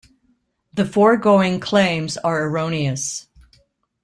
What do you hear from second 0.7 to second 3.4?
The foregoing claims are erroneous.